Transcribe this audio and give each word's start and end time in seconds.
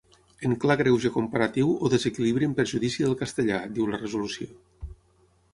En 0.47 0.53
clar 0.61 0.75
greuge 0.79 1.11
comparatiu 1.17 1.75
o 1.85 1.91
desequilibri 1.95 2.49
en 2.49 2.57
perjudici 2.63 3.05
del 3.07 3.15
castellà, 3.23 3.63
diu 3.77 3.93
la 3.93 4.01
resolució. 4.03 4.51